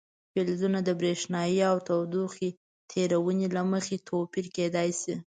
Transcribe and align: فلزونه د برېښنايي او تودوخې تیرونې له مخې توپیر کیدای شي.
فلزونه 0.31 0.79
د 0.83 0.89
برېښنايي 0.99 1.59
او 1.71 1.77
تودوخې 1.87 2.49
تیرونې 2.91 3.47
له 3.55 3.61
مخې 3.71 3.97
توپیر 4.09 4.45
کیدای 4.55 4.89
شي. 5.01 5.15